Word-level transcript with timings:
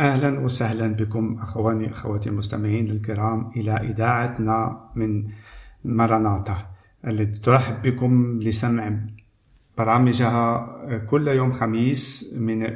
أهلا 0.00 0.40
وسهلا 0.40 0.86
بكم 0.86 1.38
أخواني 1.42 1.90
أخواتي 1.90 2.28
المستمعين 2.28 2.90
الكرام 2.90 3.50
إلى 3.56 3.72
إذاعتنا 3.72 4.80
من 4.94 5.24
مراناتا 5.84 6.56
التي 7.06 7.40
ترحب 7.40 7.82
بكم 7.82 8.40
لسمع 8.42 8.92
برامجها 9.78 10.66
كل 11.10 11.28
يوم 11.28 11.52
خميس 11.52 12.32
من 12.36 12.66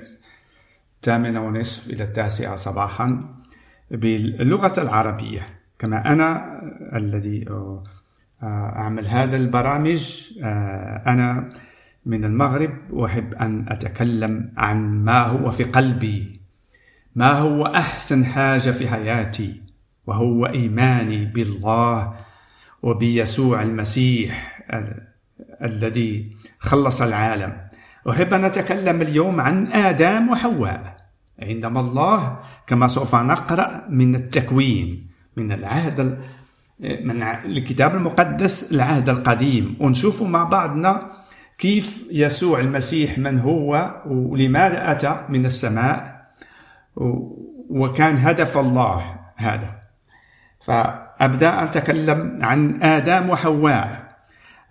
الثامنة 1.00 1.46
ونصف 1.46 1.90
إلى 1.90 2.04
التاسعة 2.04 2.56
صباحا 2.56 3.34
باللغة 3.90 4.72
العربية. 4.78 5.48
كما 5.78 6.12
أنا 6.12 6.60
الذي 6.96 7.44
أعمل 8.42 9.06
هذا 9.06 9.36
البرامج 9.36 10.32
أنا 11.06 11.52
من 12.06 12.24
المغرب 12.24 12.70
وأحب 12.90 13.34
أن 13.34 13.66
أتكلم 13.68 14.52
عن 14.56 15.04
ما 15.04 15.22
هو 15.22 15.50
في 15.50 15.64
قلبي. 15.64 16.43
ما 17.14 17.32
هو 17.32 17.66
أحسن 17.66 18.24
حاجة 18.24 18.70
في 18.70 18.88
حياتي؟ 18.88 19.62
وهو 20.06 20.46
إيماني 20.46 21.24
بالله 21.24 22.14
وبيسوع 22.82 23.62
المسيح 23.62 24.60
الذي 25.62 26.36
خلص 26.58 27.02
العالم. 27.02 27.56
أحب 28.10 28.34
أن 28.34 28.44
أتكلم 28.44 29.02
اليوم 29.02 29.40
عن 29.40 29.72
آدم 29.72 30.28
وحواء. 30.28 30.96
عندما 31.42 31.80
الله 31.80 32.38
كما 32.66 32.88
سوف 32.88 33.14
نقرأ 33.14 33.86
من 33.88 34.14
التكوين 34.14 35.06
من 35.36 35.52
العهد 35.52 36.18
من 36.80 37.22
الكتاب 37.22 37.94
المقدس 37.94 38.72
العهد 38.72 39.08
القديم. 39.08 39.76
ونشوف 39.80 40.22
مع 40.22 40.44
بعضنا 40.44 41.10
كيف 41.58 42.04
يسوع 42.12 42.60
المسيح 42.60 43.18
من 43.18 43.38
هو 43.38 43.94
ولماذا 44.06 44.92
أتى 44.92 45.24
من 45.28 45.46
السماء. 45.46 46.13
وكان 47.70 48.16
هدف 48.16 48.58
الله 48.58 49.16
هذا. 49.36 49.74
فأبدأ 50.66 51.64
أتكلم 51.64 52.38
عن 52.42 52.82
آدم 52.82 53.30
وحواء. 53.30 54.16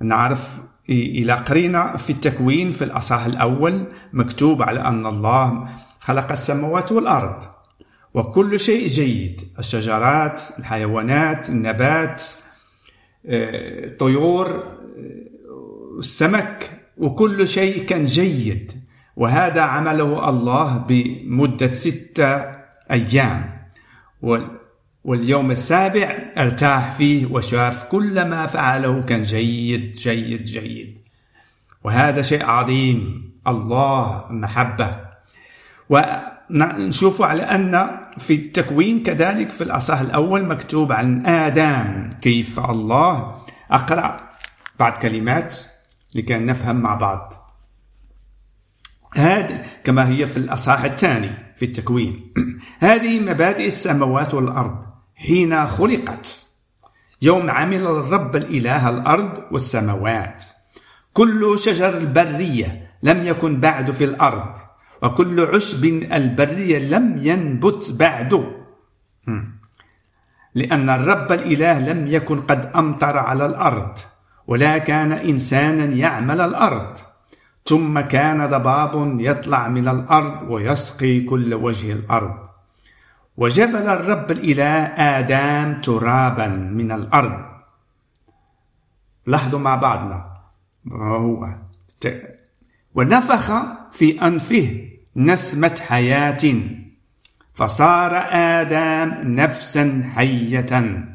نعرف 0.02 0.62
إلى 0.90 1.34
قرينا 1.34 1.98
في 1.98 2.10
التكوين 2.10 2.72
في 2.72 2.84
الأصحاح 2.84 3.26
الأول 3.26 3.88
مكتوب 4.14 4.62
على 4.62 4.82
أن 4.82 5.06
الله 5.06 5.70
خلق 6.00 6.32
السماوات 6.32 6.92
والأرض. 6.92 7.44
وكل 8.14 8.60
شيء 8.60 8.88
جيد. 8.88 9.42
الشجرات 9.60 10.42
الحيوانات 10.60 11.50
النبات 11.50 12.24
الطيور 13.26 14.48
آه، 14.48 16.00
السمك. 16.00 16.80
وكل 16.98 17.48
شيء 17.48 17.86
كان 17.86 18.04
جيد. 18.04 18.83
وهذا 19.16 19.62
عمله 19.62 20.30
الله 20.30 20.78
بمدة 20.78 21.72
ستة 21.72 22.46
أيام. 22.92 23.64
واليوم 25.04 25.52
السابع 25.52 26.18
ارتاح 26.38 26.92
فيه 26.92 27.26
وشاف 27.26 27.84
كل 27.84 28.26
ما 28.26 28.48
فعله 28.48 29.02
كان 29.02 29.22
جيد 29.22 29.92
جيد 29.92 30.44
جيد. 30.44 30.98
وهذا 31.84 32.22
شيء 32.22 32.46
عظيم 32.46 33.32
الله 33.48 34.26
محبة. 34.30 34.98
ونشوف 35.90 37.22
على 37.22 37.44
أن 37.44 38.00
في 38.18 38.34
التكوين 38.36 39.04
كذلك 39.04 39.50
في 39.50 39.64
الأصح 39.64 40.00
الأول 40.00 40.46
مكتوب 40.46 40.92
عن 40.92 41.26
آدم 41.26 42.10
كيف 42.22 42.60
الله. 42.60 43.38
أقرأ 43.72 44.18
بعض 44.80 44.98
كلمات 44.98 45.56
لكي 46.16 46.38
نفهم 46.38 46.76
مع 46.76 46.96
بعض. 46.96 47.43
هذا 49.16 49.66
كما 49.84 50.10
هي 50.10 50.28
في 50.28 50.38
الأصحاح 50.38 50.84
الثاني 50.84 51.32
في 51.56 51.66
التكوين. 51.66 52.34
هذه 52.80 53.20
مبادئ 53.20 53.68
السماوات 53.68 54.34
والأرض 54.34 54.86
حين 55.16 55.68
خلقت. 55.68 56.46
يوم 57.22 57.50
عمل 57.50 57.88
الرب 57.88 58.36
الإله 58.36 58.90
الأرض 58.90 59.44
والسماوات. 59.52 60.44
كل 61.14 61.60
شجر 61.60 61.98
البرية 61.98 62.92
لم 63.04 63.24
يكن 63.24 63.60
بعد 63.60 63.92
في 63.92 64.04
الأرض 64.04 64.58
وكل 65.02 65.40
عشب 65.40 65.86
البرية 66.14 66.80
لم 66.80 67.20
ينبت 67.24 67.92
بعد. 67.92 68.54
لأن 70.56 70.90
الرب 70.90 71.32
الإله 71.32 71.80
لم 71.80 72.08
يكن 72.08 72.42
قد 72.42 72.66
أمطر 72.66 73.18
على 73.18 73.46
الأرض 73.46 73.98
ولا 74.48 74.78
كان 74.78 75.12
إنسانا 75.12 75.86
يعمل 75.86 76.42
الأرض. 76.42 76.98
ثم 77.66 78.00
كان 78.00 78.48
ضباب 78.48 79.20
يطلع 79.20 79.68
من 79.68 79.88
الأرض 79.88 80.50
ويسقي 80.50 81.22
كل 81.22 81.54
وجه 81.54 81.94
الأرض. 81.94 82.38
وجبل 83.38 83.88
الرب 83.88 84.32
الإله 84.32 84.84
آدم 84.86 85.82
ترابا 85.82 86.48
من 86.48 86.92
الأرض. 86.92 87.46
لاحظوا 89.26 89.60
مع 89.60 89.76
بعضنا. 89.76 90.34
هو 90.92 91.56
ونفخ 92.96 93.52
في 93.92 94.22
أنفه 94.22 94.90
نسمة 95.16 95.82
حياة. 95.88 96.54
فصار 97.54 98.12
آدم 98.32 99.34
نفسا 99.34 100.12
حية. 100.16 101.06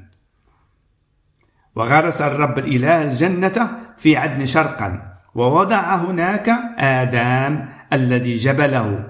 وغرس 1.75 2.21
الرب 2.23 2.59
الإله 2.59 3.03
الجنة 3.03 3.79
في 3.97 4.17
عدن 4.17 4.47
شرقا. 4.47 5.18
ووضع 5.35 5.97
هناك 5.97 6.49
آدم 6.79 7.65
الذي 7.93 8.37
جبله. 8.37 9.07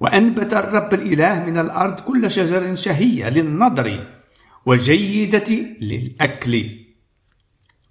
وأنبت 0.00 0.54
الرب 0.54 0.94
الإله 0.94 1.44
من 1.44 1.58
الأرض 1.58 2.00
كل 2.00 2.30
شجر 2.30 2.74
شهية 2.74 3.28
للنضر 3.28 4.06
وجيدة 4.66 5.50
للأكل. 5.80 6.70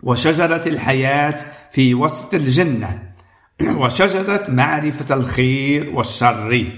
وشجرة 0.04 0.68
الحياة 0.68 1.38
في 1.72 1.94
وسط 1.94 2.34
الجنة. 2.34 3.14
وشجرة 3.82 4.46
معرفة 4.50 5.16
الخير 5.16 5.90
والشر. 5.90 6.72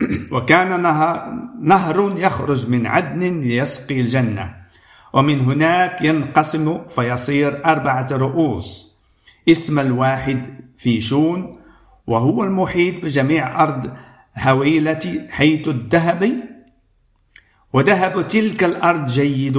وكان 0.32 0.82
نهر, 0.82 1.32
نهر 1.60 2.14
يخرج 2.16 2.68
من 2.68 2.86
عدن 2.86 3.40
ليسقي 3.40 4.00
الجنة. 4.00 4.54
ومن 5.12 5.40
هناك 5.40 6.02
ينقسم 6.02 6.88
فيصير 6.88 7.64
أربعة 7.66 8.06
رؤوس. 8.12 8.93
اسم 9.48 9.78
الواحد 9.78 10.46
في 10.76 11.00
شون 11.00 11.58
وهو 12.06 12.44
المحيط 12.44 13.04
بجميع 13.04 13.62
أرض 13.62 13.90
هويلة 14.38 15.26
حيث 15.30 15.68
الذهب. 15.68 16.32
وذهب 17.72 18.28
تلك 18.28 18.64
الأرض 18.64 19.06
جيد. 19.06 19.58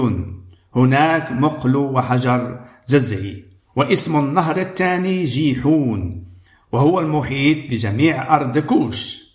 هناك 0.75 1.31
مقل 1.31 1.75
وحجر 1.75 2.59
ززعي 2.85 3.43
واسم 3.75 4.19
النهر 4.19 4.57
الثاني 4.57 5.25
جيحون. 5.25 6.25
وهو 6.71 6.99
المحيط 6.99 7.71
بجميع 7.71 8.35
أرض 8.35 8.57
كوش. 8.57 9.25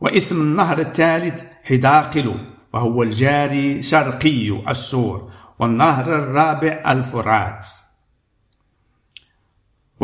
واسم 0.00 0.40
النهر 0.40 0.78
الثالث 0.78 1.44
حداقل. 1.64 2.34
وهو 2.72 3.02
الجاري 3.02 3.82
شرقي 3.82 4.70
السور. 4.70 5.30
والنهر 5.58 6.14
الرابع 6.14 6.92
الفرات. 6.92 7.64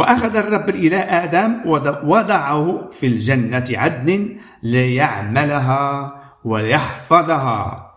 وأخذ 0.01 0.37
الرب 0.37 0.69
الإله 0.69 1.01
آدم 1.25 1.61
ووضعه 1.67 2.89
في 2.91 3.07
الجنة 3.07 3.65
عدن 3.73 4.37
ليعملها 4.63 6.15
ويحفظها. 6.45 7.91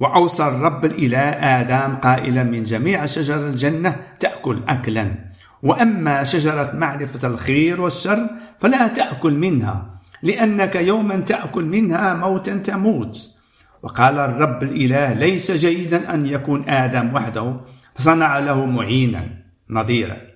وأوصى 0.00 0.44
الرب 0.46 0.84
الإله 0.84 1.28
آدم 1.60 1.96
قائلا 1.96 2.42
من 2.42 2.62
جميع 2.62 3.06
شجر 3.06 3.46
الجنة 3.46 3.96
تأكل 4.20 4.62
أكلا. 4.68 5.14
وأما 5.62 6.24
شجرة 6.24 6.70
معرفة 6.74 7.28
الخير 7.28 7.80
والشر 7.80 8.30
فلا 8.58 8.88
تأكل 8.88 9.34
منها 9.34 10.00
لأنك 10.22 10.76
يوما 10.76 11.16
تأكل 11.16 11.64
منها 11.64 12.14
موتا 12.14 12.54
تموت. 12.54 13.34
وقال 13.82 14.18
الرب 14.18 14.62
الإله 14.62 15.12
ليس 15.12 15.50
جيدا 15.50 16.14
أن 16.14 16.26
يكون 16.26 16.68
آدم 16.68 17.14
وحده 17.14 17.60
فصنع 17.94 18.38
له 18.38 18.66
معينا 18.66 19.28
نظيرا. 19.70 20.35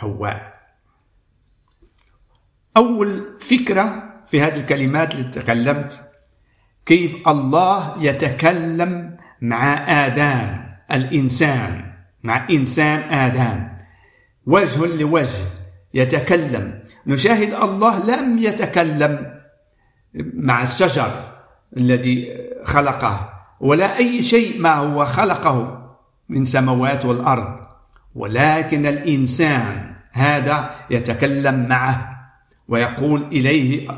حواء 0.00 0.60
أول 2.76 3.36
فكرة 3.40 4.12
في 4.26 4.42
هذه 4.42 4.56
الكلمات 4.60 5.14
اللي 5.14 5.30
تكلمت 5.30 6.10
كيف 6.86 7.28
الله 7.28 7.94
يتكلم 8.04 9.16
مع 9.40 9.84
آدم 10.06 10.64
الإنسان 10.92 11.92
مع 12.22 12.48
إنسان 12.50 13.00
آدم. 13.12 13.68
وجه 14.46 14.86
لوجه 14.86 15.44
يتكلم. 15.94 16.82
نشاهد 17.06 17.54
الله 17.54 18.06
لم 18.06 18.38
يتكلم 18.38 19.40
مع 20.34 20.62
الشجر 20.62 21.10
الذي 21.76 22.38
خلقه 22.64 23.42
ولا 23.60 23.96
أي 23.96 24.22
شيء 24.22 24.60
ما 24.60 24.74
هو 24.74 25.04
خلقه 25.04 25.86
من 26.28 26.44
سماوات 26.44 27.04
والأرض. 27.04 27.69
ولكن 28.14 28.86
الإنسان 28.86 29.94
هذا 30.12 30.74
يتكلم 30.90 31.68
معه 31.68 32.20
ويقول 32.68 33.22
إليه 33.22 33.88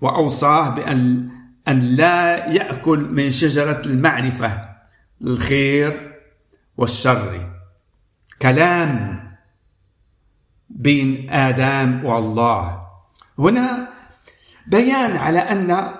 وأوصاه 0.00 0.68
بأن 0.68 1.30
أن 1.68 1.80
لا 1.80 2.46
يأكل 2.46 2.98
من 2.98 3.30
شجرة 3.30 3.82
المعرفة 3.86 4.68
الخير 5.22 6.12
والشر. 6.76 7.52
كلام 8.42 9.20
بين 10.68 11.30
آدم 11.30 12.04
والله. 12.04 12.84
هنا 13.38 13.88
بيان 14.66 15.16
على 15.16 15.38
أن 15.38 15.94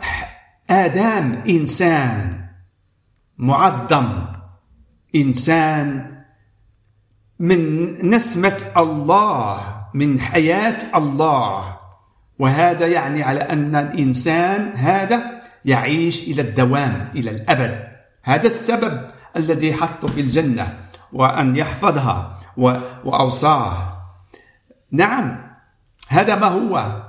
آدم 0.71 1.43
إنسان 1.49 2.49
معظم 3.39 4.27
إنسان 5.17 6.15
من 7.39 8.11
نسمة 8.11 8.63
الله 8.77 9.61
من 9.95 10.21
حياة 10.21 10.79
الله. 10.95 11.79
وهذا 12.39 12.87
يعني 12.87 13.23
على 13.23 13.41
أن 13.41 13.77
الإنسان 13.77 14.73
هذا 14.77 15.41
يعيش 15.65 16.29
إلى 16.29 16.43
الدوام 16.43 17.11
إلى 17.15 17.31
الأبد. 17.31 17.85
هذا 18.23 18.47
السبب 18.47 19.11
الذي 19.37 19.75
حطه 19.75 20.09
في 20.09 20.21
الجنة 20.21 20.79
وأن 21.13 21.57
يحفظها 21.57 22.41
وأوصاه. 23.05 24.03
نعم 24.91 25.55
هذا 26.09 26.35
ما 26.35 26.47
هو؟ 26.47 27.03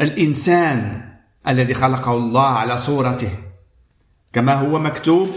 الإنسان 0.00 1.02
الذي 1.48 1.74
خلقه 1.74 2.12
الله 2.12 2.46
على 2.46 2.78
صورته. 2.78 3.32
كما 4.32 4.54
هو 4.54 4.78
مكتوب 4.78 5.30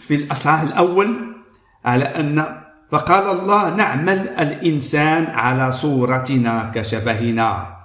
في 0.00 0.14
الأصحاح 0.14 0.60
الأول 0.60 1.36
على 1.84 2.04
أن 2.04 2.65
فقال 2.90 3.30
الله 3.30 3.70
نعمل 3.70 4.28
الإنسان 4.28 5.26
على 5.26 5.72
صورتنا 5.72 6.70
كشبهنا. 6.74 7.76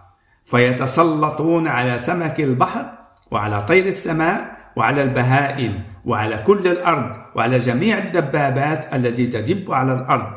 فيتسلطون 0.46 1.68
على 1.68 2.00
سمك 2.00 2.40
البحر 2.40 2.86
وعلى 3.32 3.62
طير 3.62 3.86
السماء 3.86 4.58
وعلى 4.76 5.04
البهائم 5.04 5.84
وعلى 6.06 6.38
كل 6.38 6.68
الأرض 6.68 7.16
وعلى 7.36 7.58
جميع 7.58 7.98
الدبابات 7.98 8.94
التي 8.94 9.28
تدب 9.28 9.72
على 9.72 9.94
الأرض. 9.94 10.32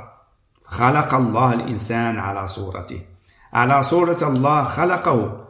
خلق 0.64 1.14
الله 1.14 1.52
الإنسان 1.52 2.18
على 2.18 2.48
صورته. 2.48 3.00
على 3.52 3.82
صورة 3.82 4.18
الله 4.22 4.64
خلقه 4.64 5.44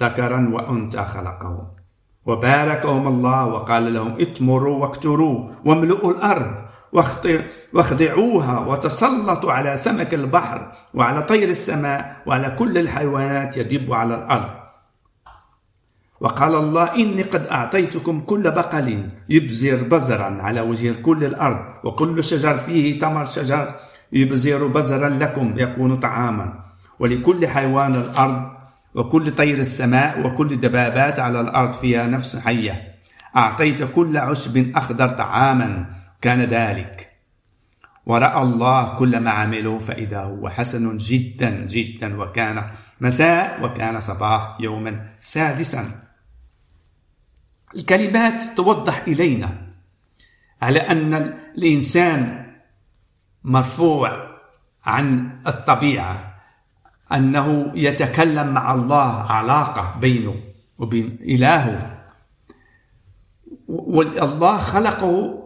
ذكرا 0.00 0.50
وأنثى 0.52 1.04
خلقهم 1.04 1.66
وباركهم 2.26 3.08
الله 3.08 3.46
وقال 3.46 3.94
لهم 3.94 4.20
اتمروا 4.20 4.76
واكتروا 4.82 5.48
واملؤوا 5.64 6.12
الأرض 6.12 6.52
واخضعوها 7.72 8.58
وتسلطوا 8.58 9.52
على 9.52 9.76
سمك 9.76 10.14
البحر 10.14 10.72
وعلى 10.94 11.22
طير 11.22 11.48
السماء 11.48 12.22
وعلى 12.26 12.50
كل 12.50 12.78
الحيوانات 12.78 13.56
يدب 13.56 13.92
على 13.92 14.14
الأرض. 14.14 14.50
وقال 16.20 16.54
الله 16.54 16.94
إني 16.94 17.22
قد 17.22 17.46
أعطيتكم 17.46 18.20
كل 18.20 18.50
بقل 18.50 19.10
يبزر 19.28 19.82
بزرا 19.82 20.42
على 20.42 20.60
وجه 20.60 20.92
كل 21.02 21.24
الأرض 21.24 21.84
وكل 21.84 22.24
شجر 22.24 22.56
فيه 22.56 22.98
تمر 22.98 23.24
شجر 23.24 23.74
يبزر 24.12 24.66
بزرا 24.66 25.08
لكم 25.08 25.54
يكون 25.56 25.96
طعاما. 25.96 26.64
ولكل 26.98 27.46
حيوان 27.48 27.94
الأرض 27.94 28.50
وكل 28.94 29.30
طير 29.30 29.58
السماء 29.58 30.26
وكل 30.26 30.60
دبابات 30.60 31.20
على 31.20 31.40
الأرض 31.40 31.72
فيها 31.72 32.06
نفس 32.06 32.36
حية. 32.36 32.82
أعطيت 33.36 33.82
كل 33.82 34.16
عشب 34.16 34.76
أخضر 34.76 35.08
طعاما. 35.08 35.86
كان 36.20 36.42
ذلك. 36.42 37.08
ورأى 38.06 38.42
الله 38.42 38.98
كل 38.98 39.20
ما 39.20 39.30
عملوا 39.30 39.78
فإذا 39.78 40.20
هو 40.20 40.48
حسن 40.48 40.98
جدا 40.98 41.50
جدا 41.50 42.22
وكان 42.22 42.70
مساء 43.00 43.64
وكان 43.64 44.00
صباح 44.00 44.56
يوما 44.60 45.10
سادسا. 45.20 45.90
الكلمات 47.76 48.42
توضح 48.42 49.04
إلينا 49.08 49.68
على 50.62 50.80
أن 50.80 51.14
الإنسان 51.58 52.46
مرفوع 53.44 54.28
عن 54.84 55.38
الطبيعة 55.46 56.34
أنه 57.12 57.72
يتكلم 57.74 58.48
مع 58.54 58.74
الله 58.74 59.12
علاقة 59.22 59.98
بينه 60.00 60.34
وبين 60.78 61.18
إلهه. 61.20 61.98
والله 63.68 64.58
خلقه 64.58 65.37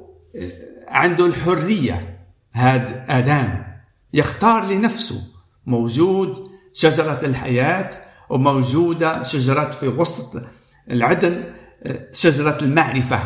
عنده 0.88 1.26
الحرية 1.26 2.18
هذا 2.52 3.04
آدم. 3.08 3.62
يختار 4.14 4.64
لنفسه. 4.64 5.22
موجود 5.66 6.50
شجرة 6.72 7.20
الحياة 7.22 7.90
وموجودة 8.28 9.22
شجرة 9.22 9.70
في 9.70 9.88
وسط 9.88 10.42
العدن 10.90 11.44
شجرة 12.12 12.58
المعرفة 12.62 13.18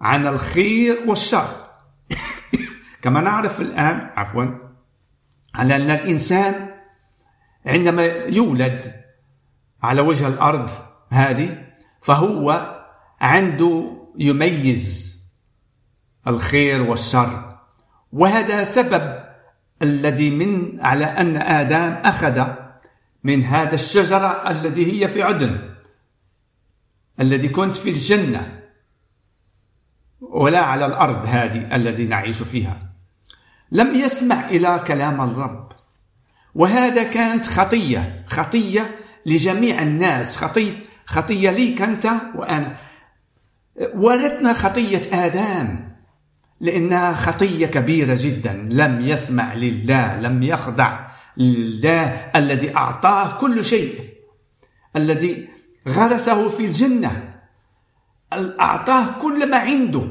عن 0.00 0.26
الخير 0.26 0.98
والشر. 1.06 1.66
كما 3.02 3.20
نعرف 3.20 3.60
الآن 3.60 4.10
عفوا 4.14 4.44
على 5.54 5.76
أن 5.76 5.90
الإنسان 5.90 6.68
عندما 7.66 8.04
يولد 8.06 9.02
على 9.82 10.00
وجه 10.00 10.28
الأرض 10.28 10.70
هذه 11.10 11.66
فهو 12.02 12.76
عنده 13.20 13.96
يميز 14.18 15.11
الخير 16.26 16.82
والشر. 16.82 17.58
وهذا 18.12 18.64
سبب 18.64 19.24
الذي 19.82 20.30
من 20.30 20.80
على 20.80 21.04
أن 21.04 21.36
آدم 21.36 21.92
أخذ 22.04 22.46
من 23.24 23.44
هذا 23.44 23.74
الشجرة 23.74 24.50
الذي 24.50 24.92
هي 24.92 25.08
في 25.08 25.22
عدن 25.22 25.58
الذي 27.20 27.48
كنت 27.48 27.76
في 27.76 27.90
الجنة 27.90 28.62
ولا 30.20 30.58
على 30.58 30.86
الأرض 30.86 31.26
هذه 31.26 31.76
الذي 31.76 32.06
نعيش 32.06 32.42
فيها. 32.42 32.78
لم 33.72 33.94
يسمع 33.94 34.48
إلى 34.48 34.84
كلام 34.86 35.20
الرب. 35.20 35.72
وهذا 36.54 37.02
كانت 37.02 37.46
خطية 37.46 38.24
خطية 38.28 38.98
لجميع 39.26 39.82
الناس 39.82 40.36
خطية 40.36 40.72
خطية 41.06 41.50
ليك 41.50 41.82
أنت 41.82 42.08
وأنا. 42.34 42.76
ورثنا 43.94 44.52
خطية 44.52 45.02
آدم. 45.26 45.91
لأنها 46.62 47.12
خطية 47.12 47.66
كبيرة 47.66 48.18
جدا. 48.20 48.68
لم 48.70 49.00
يسمع 49.00 49.54
لله 49.54 50.20
لم 50.20 50.42
يخضع 50.42 51.00
لله 51.36 52.30
الذي 52.36 52.76
أعطاه 52.76 53.36
كل 53.38 53.64
شيء. 53.64 54.00
الذي 54.96 55.48
غرسه 55.88 56.48
في 56.48 56.64
الجنة. 56.64 57.34
أعطاه 58.60 59.20
كل 59.22 59.50
ما 59.50 59.56
عنده. 59.56 60.06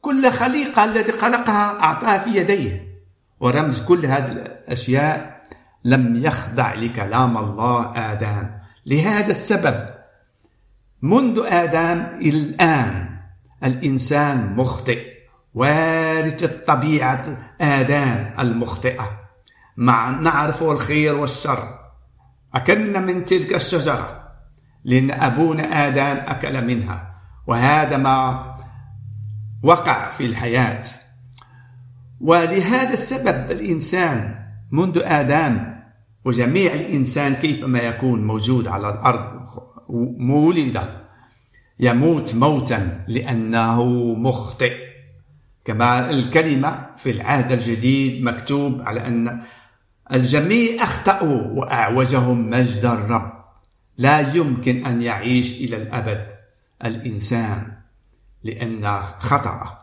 كل 0.00 0.30
خليقة 0.30 0.84
التي 0.84 1.12
خلقها 1.12 1.80
أعطاها 1.80 2.18
في 2.18 2.30
يديه. 2.30 2.88
ورمز 3.40 3.80
كل 3.80 4.06
هذه 4.06 4.32
الأشياء 4.32 5.42
لم 5.84 6.24
يخضع 6.24 6.74
لكلام 6.74 7.38
الله 7.38 7.92
آدم. 8.12 8.50
لهذا 8.86 9.30
السبب 9.30 9.88
منذ 11.02 11.42
آدم 11.46 12.06
إلى 12.20 12.38
الآن 12.38 13.18
الإنسان 13.64 14.56
مخطئ. 14.56 15.21
وارث 15.54 16.44
الطبيعة 16.44 17.22
آدم 17.60 18.30
المخطئة. 18.38 19.10
مع 19.76 20.10
نعرف 20.10 20.62
الخير 20.62 21.14
والشر. 21.14 21.78
أكلنا 22.54 23.00
من 23.00 23.24
تلك 23.24 23.54
الشجرة 23.54 24.28
لأن 24.84 25.10
أبونا 25.10 25.88
آدم 25.88 26.16
أكل 26.30 26.66
منها. 26.66 27.14
وهذا 27.46 27.96
ما 27.96 28.46
وقع 29.62 30.10
في 30.10 30.26
الحياة. 30.26 30.82
ولهذا 32.20 32.92
السبب 32.92 33.50
الإنسان 33.50 34.34
منذ 34.70 35.00
آدم 35.04 35.72
وجميع 36.24 36.74
الإنسان 36.74 37.34
كيفما 37.34 37.78
يكون 37.78 38.26
موجود 38.26 38.68
على 38.68 38.88
الأرض 38.88 39.42
مولد 40.18 40.80
يموت 41.80 42.34
موتا 42.34 43.04
لأنه 43.08 43.84
مخطئ. 44.14 44.81
كما 45.64 46.10
الكلمة 46.10 46.86
في 46.96 47.10
العهد 47.10 47.52
الجديد 47.52 48.24
مكتوب 48.24 48.82
على 48.82 49.06
أن 49.06 49.42
الجميع 50.12 50.82
أخطأوا 50.82 51.42
وأعوجهم 51.46 52.50
مجد 52.50 52.84
الرب. 52.84 53.32
لا 53.96 54.20
يمكن 54.20 54.86
أن 54.86 55.02
يعيش 55.02 55.52
إلى 55.52 55.76
الأبد 55.76 56.32
الإنسان 56.84 57.72
لأن 58.42 59.02
خطأ 59.02 59.78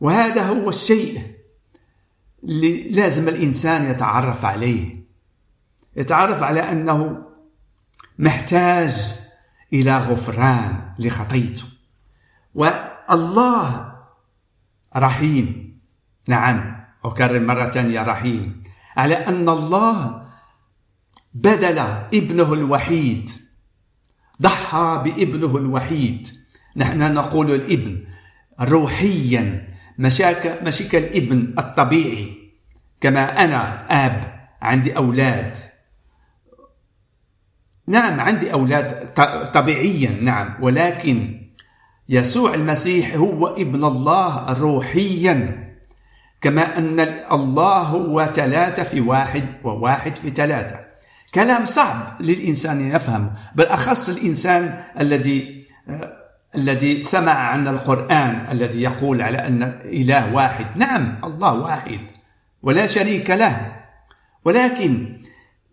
وهذا 0.00 0.42
هو 0.42 0.68
الشيء 0.68 1.22
اللي 2.44 2.90
لازم 2.90 3.28
الإنسان 3.28 3.90
يتعرف 3.90 4.44
عليه. 4.44 5.04
يتعرف 5.96 6.42
على 6.42 6.72
أنه 6.72 7.22
محتاج 8.18 9.14
إلى 9.72 9.98
غفران 9.98 10.94
لخطيته. 10.98 11.64
والله 12.54 13.93
رحيم. 14.96 15.78
نعم 16.28 16.84
أكرر 17.04 17.40
مرة 17.40 17.70
ثانية 17.70 18.02
رحيم. 18.02 18.62
على 18.96 19.14
أن 19.14 19.48
الله 19.48 20.26
بدل 21.34 21.78
ابنه 22.14 22.52
الوحيد 22.52 23.30
ضحى 24.42 25.02
بابنه 25.04 25.56
الوحيد. 25.56 26.28
نحن 26.76 27.14
نقول 27.14 27.50
الابن 27.50 28.04
روحيا 28.60 29.68
مشاك 29.98 30.62
مشيك 30.62 30.94
الابن 30.94 31.54
الطبيعي. 31.58 32.52
كما 33.00 33.44
أنا 33.44 33.86
آب 34.06 34.48
عندي 34.62 34.96
أولاد. 34.96 35.56
نعم 37.86 38.20
عندي 38.20 38.52
أولاد 38.52 39.12
طبيعيا 39.52 40.10
نعم. 40.22 40.56
ولكن 40.60 41.43
يسوع 42.08 42.54
المسيح 42.54 43.14
هو 43.14 43.46
ابن 43.46 43.84
الله 43.84 44.52
روحيا 44.52 45.64
كما 46.40 46.78
أن 46.78 47.00
الله 47.32 47.78
هو 47.78 48.26
ثلاثة 48.26 48.82
في 48.82 49.00
واحد 49.00 49.44
وواحد 49.64 50.16
في 50.16 50.30
ثلاثة. 50.30 50.76
كلام 51.34 51.64
صعب 51.64 52.16
للإنسان 52.20 52.80
يفهمه 52.80 53.30
بالأخص 53.54 54.08
الإنسان 54.08 54.84
الذي 55.00 55.64
الذي 56.54 57.02
سمع 57.02 57.32
عن 57.32 57.68
القرآن 57.68 58.46
الذي 58.50 58.82
يقول 58.82 59.22
على 59.22 59.38
أن 59.38 59.62
إله 59.84 60.34
واحد. 60.34 60.66
نعم 60.76 61.18
الله 61.24 61.52
واحد 61.52 62.00
ولا 62.62 62.86
شريك 62.86 63.30
له. 63.30 63.72
ولكن 64.44 65.22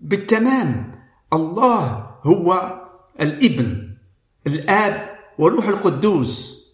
بالتمام 0.01 0.91
الله 1.33 2.07
هو 2.23 2.79
الابن 3.21 3.89
الآب 4.47 5.20
وروح 5.41 5.67
القدوس. 5.67 6.65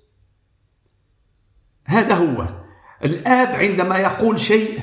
هذا 1.86 2.16
هو. 2.16 2.48
الآب 3.04 3.48
عندما 3.48 3.98
يقول 3.98 4.40
شيء 4.40 4.80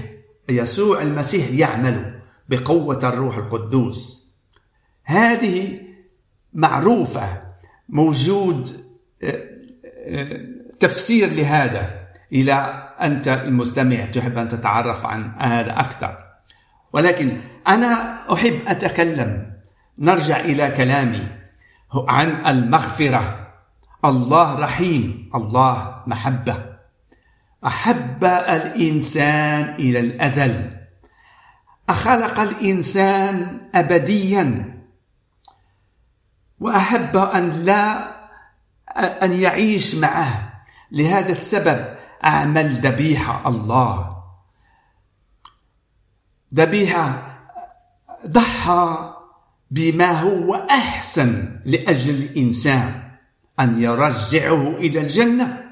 يسوع 0.49 1.03
المسيح 1.03 1.51
يعمل 1.51 2.21
بقوة 2.49 2.99
الروح 3.03 3.37
القدوس. 3.37 4.31
هذه 5.05 5.81
معروفة 6.53 7.41
موجود 7.89 8.85
آه، 9.23 9.45
آه، 10.07 10.41
تفسير 10.79 11.31
لهذا. 11.31 12.09
إلى 12.33 12.53
أنت 13.01 13.29
المستمع 13.29 14.07
تحب 14.07 14.39
أن 14.39 14.49
تتعرف 14.49 15.07
عن 15.07 15.33
هذا 15.39 15.81
أكثر. 15.81 16.19
ولكن 16.93 17.41
أنا 17.69 18.21
أحب 18.33 18.61
أتكلم. 18.67 19.53
نرجع 19.99 20.41
إلى 20.41 20.71
كلامي 20.71 21.29
عن 22.09 22.47
المغفرة. 22.47 23.44
الله 24.05 24.59
رحيم 24.59 25.31
الله 25.35 26.03
محبة. 26.07 26.65
أحب 27.67 28.25
الإنسان 28.25 29.75
إلى 29.75 30.01
الأزل. 30.01 30.71
أخلق 31.89 32.41
الإنسان 32.41 33.61
أبديا. 33.75 34.75
وأحب 36.61 37.17
أن 37.17 37.51
لا 37.51 38.15
أن 38.97 39.33
يعيش 39.33 39.95
معه. 39.95 40.53
لهذا 40.93 41.33
السبب 41.33 41.97
أعمل 42.25 42.69
ذبيحة 42.69 43.49
الله. 43.49 44.17
ذبيحة 46.55 47.37
ضحى 48.27 49.15
بما 49.71 50.21
هو 50.21 50.55
أحسن 50.55 51.61
لأجل 51.65 52.15
الإنسان. 52.15 53.04
أن 53.61 53.83
يرجعه 53.83 54.77
إلى 54.77 55.01
الجنة 55.01 55.65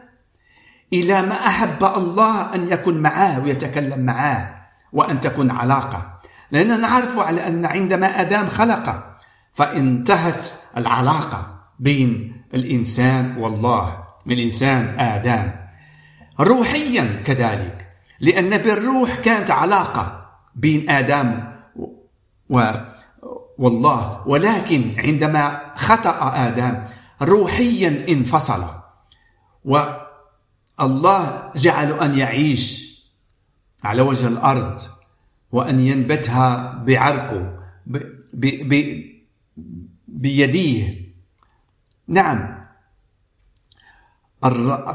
إلى 0.92 1.22
ما 1.22 1.46
أحب 1.46 1.84
الله 1.84 2.54
أن 2.54 2.72
يكون 2.72 2.98
معاه 2.98 3.40
ويتكلم 3.40 4.00
معاه 4.00 4.54
وأن 4.92 5.20
تكون 5.20 5.50
علاقة. 5.50 6.20
لأننا 6.50 6.76
نعرف 6.76 7.18
على 7.18 7.48
أن 7.48 7.64
عندما 7.64 8.20
آدم 8.20 8.46
خلق 8.46 9.16
فانتهت 9.54 10.46
العلاقة 10.76 11.60
بين 11.78 12.42
الإنسان 12.54 13.36
والله 13.36 14.04
من 14.26 14.32
الإنسان 14.32 15.00
آدم. 15.00 15.50
روحيا 16.40 17.22
كذلك 17.24 17.88
لأن 18.20 18.58
بالروح 18.58 19.16
كانت 19.16 19.50
علاقة 19.50 20.26
بين 20.54 20.90
آدم 20.90 21.44
و 22.50 22.62
والله. 23.58 24.22
ولكن 24.26 24.94
عندما 24.98 25.60
خطأ 25.76 26.32
آدم 26.34 26.74
روحيا 27.22 28.06
انفصل. 28.08 28.64
والله 29.64 31.52
جعل 31.56 31.92
أن 31.92 32.18
يعيش 32.18 32.92
على 33.84 34.02
وجه 34.02 34.28
الأرض 34.28 34.82
وأن 35.52 35.80
ينبتها 35.80 36.72
بعرقه 36.86 37.58
ب 37.86 37.98
ب 38.32 38.46
ب 38.68 39.02
بيديه. 40.08 41.12
نعم. 42.08 42.62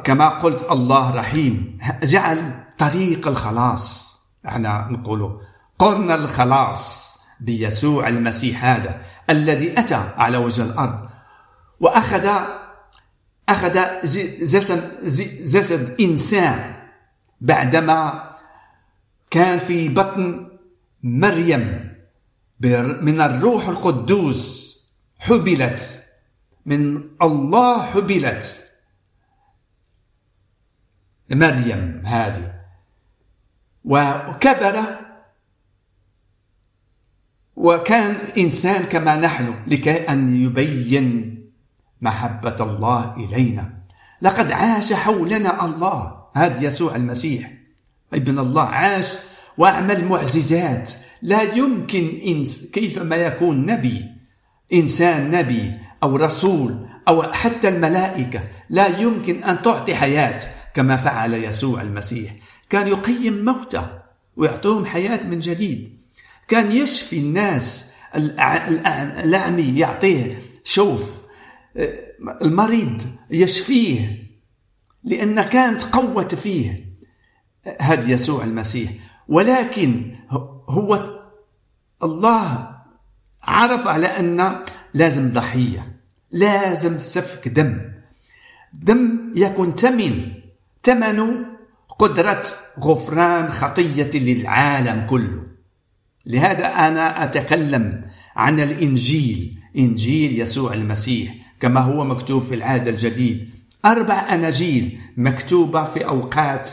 كما 0.03 0.29
قلت 0.29 0.71
الله 0.71 1.11
رحيم 1.15 1.77
جعل 2.03 2.63
طريق 2.77 3.27
الخلاص 3.27 4.17
إحنا 4.47 4.87
نقوله 4.91 5.41
قرن 5.79 6.11
الخلاص 6.11 7.07
بيسوع 7.39 8.07
المسيح 8.07 8.65
هذا 8.65 9.01
الذي 9.29 9.79
أتى 9.79 9.95
على 10.17 10.37
وجه 10.37 10.63
الأرض. 10.63 11.09
وأخذ 11.79 12.29
أخذ 13.49 13.73
جسد, 14.43 15.05
جسد 15.43 16.01
إنسان 16.01 16.75
بعدما 17.41 18.35
كان 19.29 19.59
في 19.59 19.89
بطن 19.89 20.49
مريم 21.03 21.97
من 23.01 23.21
الروح 23.21 23.67
القدوس 23.67 24.67
حبلت 25.19 26.03
من 26.65 27.03
الله 27.21 27.85
حبلت. 27.85 28.63
مريم 31.29 32.05
هذه. 32.05 32.53
وكبر. 33.85 34.97
وكان 37.55 38.15
إنسان 38.37 38.83
كما 38.83 39.15
نحن 39.15 39.63
لكي 39.67 40.09
أن 40.09 40.43
يبين 40.43 41.36
محبة 42.01 42.55
الله 42.59 43.15
إلينا. 43.17 43.73
لقد 44.21 44.51
عاش 44.51 44.93
حولنا 44.93 45.65
الله. 45.65 46.17
هذا 46.35 46.63
يسوع 46.63 46.95
المسيح. 46.95 47.51
ابن 48.13 48.39
الله 48.39 48.63
عاش 48.63 49.07
وأعمل 49.57 50.05
معجزات 50.05 50.91
لا 51.21 51.41
يمكن 51.41 52.19
إنس 52.27 52.69
كيفما 52.73 53.15
يكون 53.15 53.65
نبي 53.65 54.05
إنسان 54.73 55.31
نبي 55.31 55.73
أو 56.03 56.15
رسول 56.15 56.87
أو 57.07 57.23
حتى 57.23 57.69
الملائكة 57.69 58.41
لا 58.69 58.87
يمكن 58.99 59.43
أن 59.43 59.61
تعطي 59.61 59.95
حياة 59.95 60.39
كما 60.73 60.97
فعل 60.97 61.33
يسوع 61.33 61.81
المسيح. 61.81 62.35
كان 62.69 62.87
يقيم 62.87 63.45
موتى 63.45 63.99
ويعطيهم 64.37 64.85
حياة 64.85 65.25
من 65.25 65.39
جديد. 65.39 65.97
كان 66.47 66.71
يشفي 66.71 67.19
الناس 67.19 67.91
الأعمي 68.15 69.79
يعطيه 69.79 70.41
شوف 70.63 71.26
المريض 72.41 73.01
يشفيه 73.31 74.27
لأن 75.03 75.41
كانت 75.41 75.83
قوة 75.83 76.27
فيه 76.27 76.87
هذا 77.81 78.11
يسوع 78.11 78.43
المسيح. 78.43 78.91
ولكن 79.27 80.15
هو 80.69 81.19
الله 82.03 82.77
عرف 83.43 83.87
على 83.87 84.07
أن 84.07 84.65
لازم 84.93 85.31
ضحية 85.31 85.97
لازم 86.31 86.99
سفك 86.99 87.47
دم. 87.47 87.81
دم 88.73 89.33
يكون 89.35 89.73
ثمن 89.75 90.31
ثمن 90.83 91.45
قدرة 91.99 92.43
غفران 92.79 93.51
خطية 93.51 94.19
للعالم 94.19 95.05
كله. 95.09 95.43
لهذا 96.25 96.65
أنا 96.65 97.23
أتكلم 97.23 98.05
عن 98.35 98.59
الإنجيل 98.59 99.59
إنجيل 99.77 100.41
يسوع 100.41 100.73
المسيح. 100.73 101.46
كما 101.59 101.79
هو 101.79 102.03
مكتوب 102.03 102.41
في 102.41 102.55
العهد 102.55 102.87
الجديد. 102.87 103.49
أربع 103.85 104.33
أناجيل 104.33 104.99
مكتوبة 105.17 105.83
في 105.83 106.05
أوقات 106.05 106.69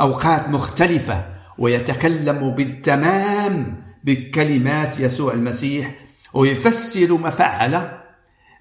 أوقات 0.00 0.48
مختلفة 0.48 1.24
ويتكلم 1.58 2.50
بالتمام 2.50 3.82
بكلمات 4.04 5.00
يسوع 5.00 5.32
المسيح 5.32 5.94
ويفسر 6.34 7.16
ما 7.16 7.30
فعل. 7.30 7.98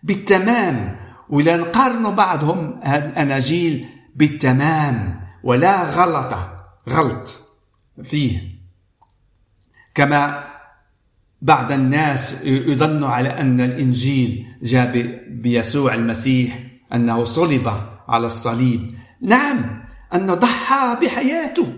بالتمام 0.04 0.96
ولا 1.30 1.58
نقارن 1.58 2.16
بعضهم 2.16 2.80
هذه 2.84 3.06
الأناجيل 3.06 3.86
بالتمام 4.16 5.22
ولا 5.44 5.84
غلط 5.84 6.38
غلط 6.90 7.40
فيه. 8.04 8.58
كما 9.96 10.44
بعض 11.42 11.72
الناس 11.72 12.36
يظن 12.44 13.04
على 13.04 13.30
أن 13.30 13.62
الإنجيل 13.62 14.46
جاء 14.64 15.20
بيسوع 15.30 15.94
المسيح 15.94 16.60
أنه 16.94 17.24
صلب 17.24 17.72
على 18.08 18.28
الصليب. 18.28 18.96
نعم 19.22 19.84
أن 20.14 20.34
ضحى 20.34 20.98
بحياته 21.02 21.74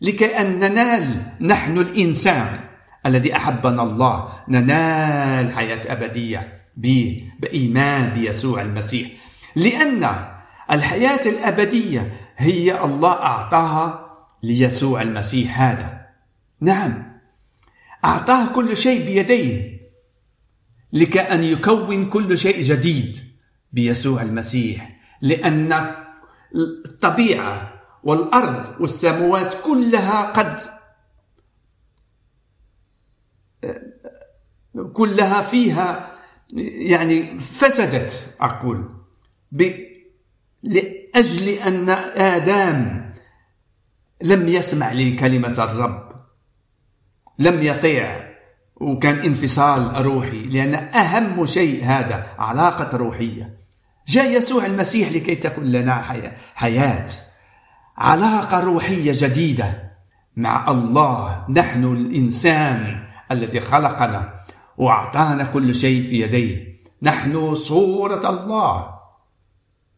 لكي 0.00 0.40
أن 0.40 0.58
ننال 0.58 1.32
نحن 1.40 1.78
الإنسان 1.78 2.58
الذي 3.06 3.36
أحبنا 3.36 3.82
الله. 3.82 4.28
ننال 4.48 5.52
حياة 5.54 5.80
أبدية 5.86 6.62
به 6.76 7.24
بإيمان 7.40 8.10
بيسوع 8.14 8.62
المسيح. 8.62 9.08
لأن 9.56 10.10
الحياة 10.70 11.20
الأبدية 11.26 12.12
هي 12.36 12.84
الله 12.84 13.12
أعطاها 13.12 14.08
ليسوع 14.42 15.02
المسيح 15.02 15.60
هذا. 15.60 16.00
نعم. 16.60 17.07
أعطاه 18.04 18.52
كل 18.52 18.76
شيء 18.76 19.04
بيديه 19.06 19.78
لكأن 20.92 21.44
يكون 21.44 22.10
كل 22.10 22.38
شيء 22.38 22.62
جديد 22.62 23.18
بيسوع 23.72 24.22
المسيح 24.22 25.00
لأن 25.22 25.94
الطبيعة 26.54 27.74
والأرض 28.02 28.80
والسماوات 28.80 29.54
كلها 29.64 30.22
قد 30.32 30.60
كلها 34.92 35.42
فيها 35.42 36.14
يعني 36.54 37.40
فسدت 37.40 38.36
أقول 38.40 38.88
لأجل 40.62 41.48
أن 41.48 41.90
آدم 42.16 43.08
لم 44.22 44.48
يسمع 44.48 44.92
لكلمة 44.92 45.48
الرب. 45.64 46.07
لم 47.38 47.62
يطيع. 47.62 48.28
وكان 48.76 49.18
انفصال 49.18 50.06
روحي 50.06 50.42
لأن 50.42 50.74
أهم 50.74 51.46
شيء 51.46 51.84
هذا 51.84 52.26
علاقة 52.38 52.96
روحية. 52.96 53.58
جاء 54.08 54.36
يسوع 54.36 54.66
المسيح 54.66 55.12
لكي 55.12 55.34
تكون 55.34 55.64
لنا 55.64 56.02
حياة 56.54 57.06
علاقة 57.98 58.60
روحية 58.60 59.12
جديدة 59.14 59.92
مع 60.36 60.70
الله. 60.70 61.46
نحن 61.48 61.84
الإنسان 61.84 63.04
الذي 63.30 63.60
خلقنا 63.60 64.34
وأعطانا 64.76 65.44
كل 65.44 65.74
شيء 65.74 66.02
في 66.02 66.20
يديه. 66.20 66.78
نحن 67.02 67.54
صورة 67.54 68.30
الله. 68.30 68.98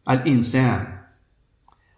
الإنسان 0.09 0.87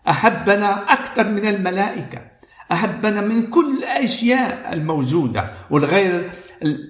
أحبنا 0.10 0.94
أكثر 0.94 1.32
من 1.32 1.46
الملائكة. 1.48 2.33
أحبنا 2.74 3.22
من 3.22 3.48
كل 3.48 3.78
الأشياء 3.78 4.74
الموجودة 4.74 5.52
والغير 5.70 6.32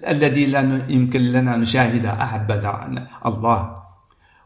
الذي 0.08 0.46
لا 0.46 0.86
يمكن 0.90 1.22
لنا 1.22 1.58
نشاهدها 1.58 2.24
أحبنا 2.24 3.08
الله. 3.25 3.84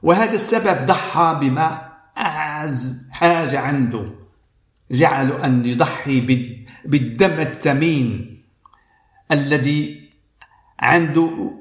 وهذا 0.04 0.36
السبب 0.36 0.86
ضحى 0.86 1.38
بما 1.42 1.92
أعز 2.18 3.10
حاجة 3.12 3.60
عنده. 3.60 4.06
جعل 4.92 5.32
أن 5.32 5.66
يضحي 5.66 6.20
بالدم 6.86 7.40
الثمين 7.40 8.38
الذي 9.32 10.10
عنده 10.80 11.54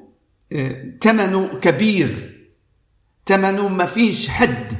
ثمنه 1.01 1.49
آه، 1.53 1.59
كبير. 1.61 2.33
ثمنه 3.25 3.67
ما 3.67 3.85
فيش 3.85 4.29
حد. 4.29 4.73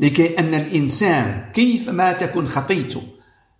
لكي 0.00 0.38
أن 0.38 0.54
الإنسان 0.54 1.50
كيف 1.54 1.88
ما 1.88 2.12
تكون 2.12 2.48
خطيته. 2.48 3.15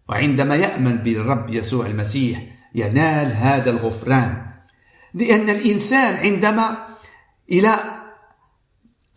وعندما 0.09 0.57
يأمن 0.57 0.97
بالرب 0.97 1.51
يسوع 1.51 1.87
المسيح 1.87 2.43
ينال 2.75 3.33
هذا 3.33 3.71
الغفران. 3.71 4.47
لأن 5.15 5.51
الإنسان 5.51 6.15
عندما 6.17 6.97
إلى 7.53 7.79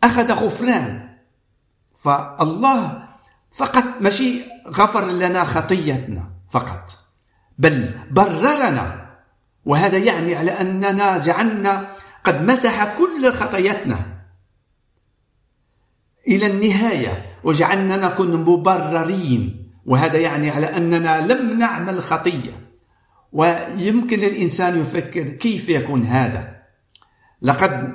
أخذ 0.03 0.31
غفران 0.31 1.09
فالله 1.95 3.07
فقط 3.51 3.85
ماشي 4.01 4.41
غفر 4.67 5.11
لنا 5.11 5.43
خطيتنا 5.43 6.29
فقط 6.49 6.97
بل 7.57 7.99
بررنا. 8.11 9.09
وهذا 9.65 9.97
يعني 9.97 10.35
على 10.35 10.51
أننا 10.51 11.17
جعلنا 11.17 11.91
قد 12.23 12.41
مسح 12.43 12.97
كل 12.97 13.33
خطاياتنا 13.33 13.99
إلى 16.27 16.47
النهاية 16.47 17.25
وجعلنا 17.43 17.97
نكون 17.97 18.35
مبررين. 18.35 19.68
وهذا 19.89 20.17
يعني 20.17 20.49
على 20.49 20.65
أننا 20.77 21.33
لم 21.33 21.59
نعمل 21.59 22.03
خطية. 22.03 22.51
ويمكن 23.31 24.19
للإنسان 24.19 24.81
يفكر 24.81 25.29
كيف 25.29 25.69
يكون 25.69 26.03
هذا. 26.03 26.55
لقد 27.41 27.93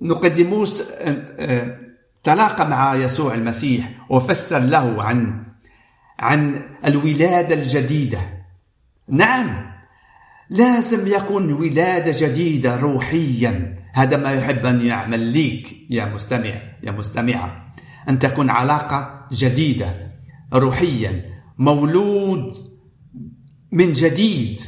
نقدموس 0.00 0.82
تلاقى 2.22 2.68
مع 2.68 2.94
يسوع 2.94 3.34
المسيح 3.34 4.06
وفسر 4.10 4.58
له 4.58 5.02
عن 5.02 5.46
عن 6.18 6.62
الولادة 6.84 7.54
الجديدة. 7.54 8.20
نعم 9.08 9.72
لازم 10.50 11.06
يكون 11.06 11.52
ولادة 11.52 12.26
جديدة 12.26 12.76
روحيا. 12.76 13.76
هذا 13.92 14.16
ما 14.16 14.32
يحب 14.32 14.66
أن 14.66 14.80
يعمل 14.80 15.20
ليك 15.20 15.76
يا 15.90 16.04
مستمع 16.04 16.62
يا 16.82 16.90
مستمعة. 16.90 17.74
أن 18.08 18.18
تكون 18.18 18.50
علاقة 18.50 19.26
جديدة. 19.32 20.09
روحيا 20.52 21.24
مولود 21.58 22.54
من 23.72 23.92
جديد. 23.92 24.60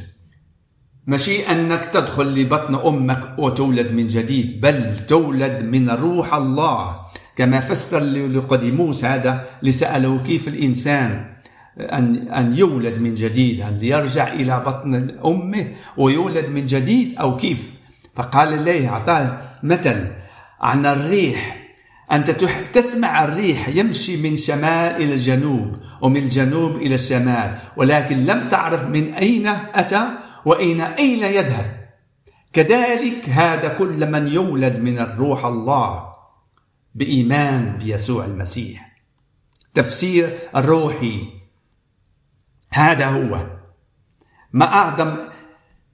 ماشي 1.07 1.47
أنك 1.47 1.85
تدخل 1.85 2.35
لبطن 2.35 2.75
أمك 2.75 3.39
وتولد 3.39 3.93
من 3.93 4.07
جديد 4.07 4.61
بل 4.61 5.07
تولد 5.07 5.63
من 5.63 5.91
روح 5.91 6.35
الله. 6.35 6.97
كما 7.37 7.61
فسر 7.61 8.01
لقديموس 8.05 9.05
هذا 9.05 9.47
لسأله 9.63 10.23
كيف 10.27 10.49
الإنسان 10.49 11.33
أن 11.81 12.29
أن 12.29 12.59
يولد 12.59 12.99
من 12.99 13.15
جديد 13.15 13.61
هل 13.61 13.85
يرجع 13.85 14.33
إلى 14.33 14.61
بطن 14.67 15.19
أمه 15.25 15.67
ويولد 15.97 16.47
من 16.47 16.67
جديد 16.67 17.19
أو 17.19 17.37
كيف؟ 17.37 17.75
فقال 18.15 18.65
له 18.65 18.89
أعطاه 18.89 19.41
مثل 19.63 20.07
عن 20.61 20.87
الريح. 20.87 21.62
أنت 22.13 22.31
تسمع 22.73 23.25
الريح 23.25 23.69
يمشي 23.69 24.17
من 24.17 24.37
شمال 24.37 24.97
إلى 24.97 25.15
الجنوب 25.15 25.77
ومن 26.01 26.17
الجنوب 26.17 26.77
إلى 26.77 26.95
الشمال 26.95 27.59
ولكن 27.77 28.25
لم 28.25 28.49
تعرف 28.49 28.87
من 28.87 29.15
أين 29.15 29.47
أتى 29.75 30.09
وأين 30.45 30.81
أين 30.81 31.23
يذهب. 31.23 31.83
كذلك 32.53 33.29
هذا 33.29 33.69
كل 33.69 34.11
من 34.11 34.29
يولد 34.29 34.79
من 34.79 34.99
الروح 34.99 35.45
الله 35.45 36.13
بإيمان 36.95 37.79
بيسوع 37.79 38.25
المسيح. 38.25 38.97
تفسير 39.75 40.39
الروحي 40.57 41.29
هذا 42.71 43.07
هو. 43.07 43.47
ما 44.53 44.65
أعظم 44.65 45.17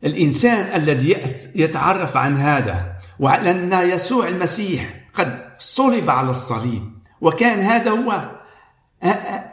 الإنسان 0.04 0.82
الذي 0.82 1.16
يتعرف 1.54 2.16
عن 2.16 2.36
هذا 2.36 2.96
وعلى 3.18 3.50
أن 3.50 3.72
يسوع 3.72 4.28
المسيح 4.28 5.07
قد 5.18 5.54
صلب 5.58 6.10
على 6.10 6.30
الصليب. 6.30 6.92
وكان 7.20 7.60
هذا 7.60 7.90
هو 7.90 8.38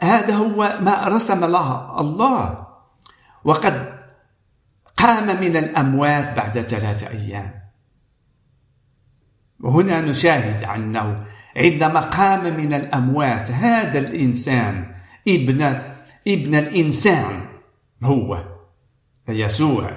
هذا 0.02 0.34
هو 0.34 0.78
ما 0.80 1.08
رسم 1.08 1.44
لها 1.44 2.00
الله. 2.00 2.66
وقد 3.44 3.96
قام 4.96 5.40
من 5.40 5.56
الأموات 5.56 6.36
بعد 6.36 6.60
ثلاثة 6.60 7.08
أيام. 7.08 7.54
وهنا 9.60 10.00
نشاهد 10.00 10.64
عنه 10.64 11.24
عندما 11.56 12.00
قام 12.00 12.56
من 12.56 12.74
الأموات 12.74 13.50
هذا 13.50 13.98
الإنسان 13.98 14.94
ابن 15.28 15.62
ابن 16.28 16.54
الإنسان 16.54 17.46
هو 18.02 18.44
يسوع 19.28 19.90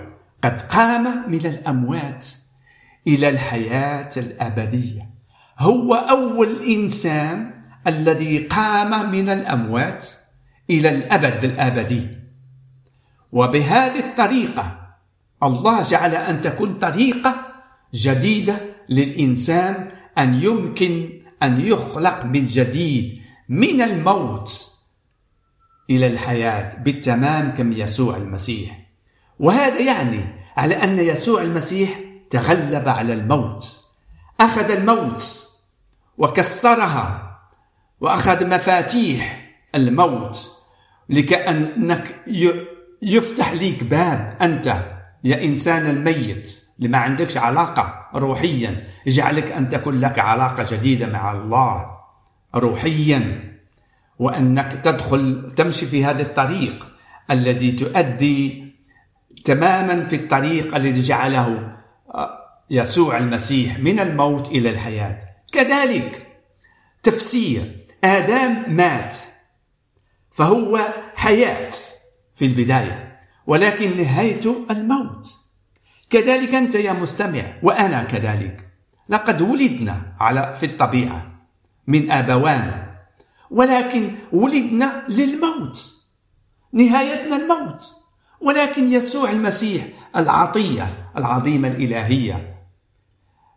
قد 0.43 0.61
قام 0.61 1.31
من 1.31 1.45
الأموات 1.45 2.27
إلى 3.07 3.29
الحياة 3.29 4.09
الأبدية. 4.17 5.18
هو 5.59 5.93
أول 5.93 6.63
إنسان 6.63 7.53
الذي 7.87 8.37
قام 8.37 9.11
من 9.11 9.29
الأموات 9.29 10.07
إلى 10.69 10.89
الأبد 10.89 11.43
الأبدي. 11.43 12.07
وبهذه 13.31 13.99
الطريقة 13.99 14.95
الله 15.43 15.81
جعل 15.81 16.15
أن 16.15 16.41
تكون 16.41 16.73
طريقة 16.73 17.35
جديدة 17.93 18.59
للإنسان 18.89 19.91
أن 20.17 20.33
يمكن 20.33 21.09
أن 21.43 21.61
يخلق 21.61 22.25
من 22.25 22.45
جديد 22.45 23.21
من 23.49 23.81
الموت 23.81 24.69
إلى 25.89 26.07
الحياة 26.07 26.75
بالتمام 26.83 27.51
كم 27.51 27.71
يسوع 27.71 28.17
المسيح. 28.17 28.79
وهذا 29.39 29.79
يعني 29.79 30.19
على 30.57 30.83
أن 30.83 30.99
يسوع 30.99 31.41
المسيح 31.41 31.99
تغلب 32.29 32.87
على 32.87 33.13
الموت. 33.13 33.79
أخذ 34.39 34.71
الموت 34.71 35.48
وكسرها 36.19 37.39
وأخذ 38.01 38.47
مفاتيح 38.47 39.49
الموت 39.75 40.49
لكأنك 41.09 42.15
يفتح 43.01 43.51
ليك 43.53 43.83
باب. 43.83 44.37
أنت 44.41 44.75
يا 45.23 45.43
إنسان 45.43 45.85
الميت 45.85 46.63
اللي 46.77 46.89
ما 46.89 46.97
عندكش 46.97 47.37
علاقة 47.37 48.07
روحيا 48.15 48.83
يجعلك 49.05 49.51
أن 49.51 49.69
تكون 49.69 49.99
لك 49.99 50.19
علاقة 50.19 50.65
جديدة 50.71 51.07
مع 51.07 51.31
الله 51.31 51.85
روحيا. 52.55 53.49
وأنك 54.19 54.79
تدخل 54.83 55.51
تمشي 55.55 55.85
في 55.85 56.05
هذا 56.05 56.21
الطريق 56.21 56.87
الذي 57.31 57.71
تؤدي 57.71 58.73
تماما 59.45 60.07
في 60.07 60.15
الطريق 60.15 60.75
الذي 60.75 61.01
جعله 61.01 61.77
يسوع 62.69 63.17
المسيح 63.17 63.79
من 63.79 63.99
الموت 63.99 64.49
إلى 64.49 64.69
الحياة. 64.69 65.17
كذلك 65.51 66.27
تفسير 67.03 67.85
آدم 68.03 68.75
مات 68.75 69.15
فهو 70.31 70.93
حياة 71.15 71.71
في 72.33 72.45
البداية 72.45 73.19
ولكن 73.47 73.97
نهايته 73.97 74.65
الموت. 74.71 75.27
كذلك 76.09 76.55
أنت 76.55 76.75
يا 76.75 76.93
مستمع 76.93 77.43
وأنا 77.63 78.03
كذلك. 78.03 78.69
لقد 79.09 79.41
ولدنا 79.41 80.15
على 80.19 80.55
في 80.55 80.65
الطبيعة 80.65 81.31
من 81.87 82.11
أبوان 82.11 82.87
ولكن 83.51 84.15
ولدنا 84.31 85.05
للموت 85.09 85.93
نهايتنا 86.73 87.35
الموت. 87.35 87.91
ولكن 88.41 88.93
يسوع 88.93 89.29
المسيح 89.29 89.87
العطية 90.15 91.11
العظيمة 91.17 91.67
الإلهية 91.67 92.55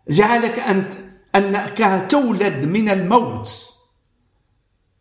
جعلك 0.08 0.58
أنت 0.58 0.92
أنك 1.36 2.06
تولد 2.10 2.64
من 2.64 2.88
الموت 2.88 3.72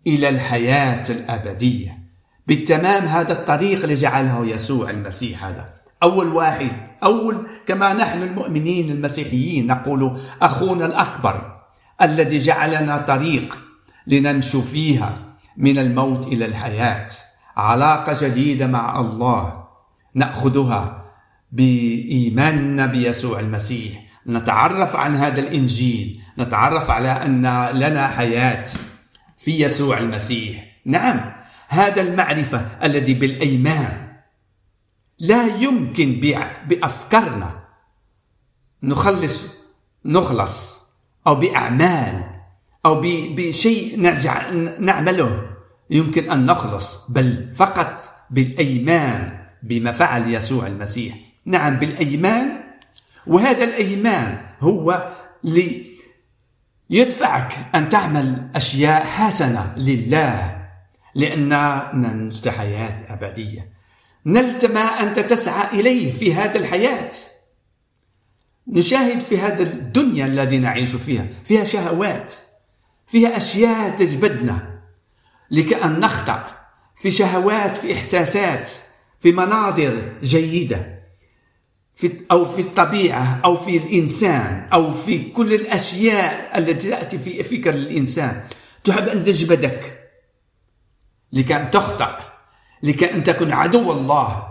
إلى 0.07 0.29
الحياة 0.29 1.03
الأبدية. 1.09 1.95
بالتمام 2.47 3.03
هذا 3.05 3.31
الطريق 3.31 3.81
اللي 3.81 3.93
جعله 3.93 4.45
يسوع 4.45 4.89
المسيح 4.89 5.45
هذا. 5.45 5.73
أول 6.03 6.27
واحد 6.27 6.71
أول 7.03 7.47
كما 7.67 7.93
نحن 7.93 8.23
المؤمنين 8.23 8.89
المسيحيين 8.89 9.67
نقول 9.67 10.19
أخونا 10.41 10.85
الأكبر 10.85 11.61
الذي 12.01 12.37
جعلنا 12.37 12.97
طريق 12.97 13.57
لنمشي 14.07 14.61
فيها 14.61 15.17
من 15.57 15.77
الموت 15.77 16.27
إلى 16.27 16.45
الحياة. 16.45 17.07
علاقة 17.57 18.27
جديدة 18.27 18.67
مع 18.67 18.99
الله 18.99 19.63
نأخذها 20.13 21.05
بإيماننا 21.51 22.85
بيسوع 22.85 23.39
المسيح. 23.39 24.01
نتعرف 24.27 24.95
عن 24.95 25.15
هذا 25.15 25.39
الإنجيل. 25.39 26.20
نتعرف 26.39 26.91
على 26.91 27.09
أن 27.09 27.69
لنا 27.73 28.07
حياة 28.07 28.67
في 29.37 29.61
يسوع 29.63 29.97
المسيح. 29.97 30.77
نعم 30.85 31.33
هذا 31.67 32.01
المعرفة 32.01 32.67
الذي 32.83 33.13
بالأيمان 33.13 34.07
لا 35.19 35.45
يمكن 35.45 36.21
بأفكارنا. 36.67 37.59
نخلص 38.83 39.57
نخلص 40.05 40.89
أو 41.27 41.35
بأعمال 41.35 42.23
أو 42.85 43.01
بشيء 43.35 44.01
نرجع 44.01 44.49
نعمله. 44.79 45.47
يمكن 45.89 46.31
أن 46.31 46.45
نخلص 46.45 47.11
بل 47.11 47.53
فقط 47.53 48.09
بالأيمان 48.29 49.47
بما 49.63 49.91
فعل 49.91 50.33
يسوع 50.33 50.67
المسيح. 50.67 51.17
نعم 51.45 51.75
بالأيمان. 51.79 52.63
وهذا 53.27 53.63
الأيمان 53.63 54.45
هو 54.59 55.11
ليدفعك 56.91 57.58
أن 57.75 57.89
تعمل 57.89 58.49
أشياء 58.56 59.04
حسنة 59.04 59.73
لله 59.77 60.58
لأن 61.15 61.49
نلت 61.93 62.47
حياة 62.47 62.97
أبدية. 63.13 63.71
نلت 64.25 64.65
ما 64.65 64.80
أنت 64.80 65.19
تسعى 65.19 65.80
إليه 65.80 66.12
في 66.12 66.34
هذه 66.34 66.58
الحياة. 66.58 67.10
نشاهد 68.67 69.19
في 69.19 69.38
هذه 69.38 69.62
الدنيا 69.62 70.25
التي 70.25 70.58
نعيش 70.58 70.89
فيها 70.89 71.27
فيها 71.45 71.63
شهوات 71.63 72.34
فيها 73.08 73.38
أشياء 73.38 73.89
تجبدنا. 73.95 74.80
لكأن 75.51 75.99
نخطأ 75.99 76.58
في 76.95 77.12
شهوات 77.12 77.77
في 77.77 77.93
إحساسات 77.93 78.71
في 79.19 79.32
مناظر 79.32 80.13
جيدة. 80.23 81.00
في 81.95 82.12
أو 82.32 82.45
في 82.45 82.62
الطبيعة 82.62 83.41
أو 83.45 83.56
في 83.56 83.77
الإنسان 83.77 84.67
أو 84.73 84.91
في 84.91 85.30
كل 85.32 85.54
الأشياء 85.54 86.58
التي 86.58 86.89
تأتي 86.89 87.17
في 87.17 87.43
فكر 87.43 87.73
الإنسان. 87.73 88.43
تحب 88.84 89.08
أن 89.08 89.23
تجبدك 89.23 90.10
لكي 91.34 91.56
أن 91.56 91.71
تخطأ 91.71 92.17
لكي 92.84 93.13
أن 93.13 93.23
تكون 93.23 93.54
عدو 93.54 93.91
الله 93.91 94.47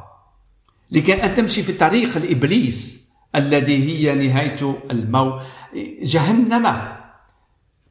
لكي 0.90 1.24
أن 1.24 1.34
تمشي 1.34 1.62
في 1.62 1.72
طريق 1.72 2.16
الإبليس 2.16 3.08
الذي 3.34 4.08
هي 4.08 4.14
نهاية 4.14 4.78
الموت 4.90 5.42
جهنم. 6.02 6.96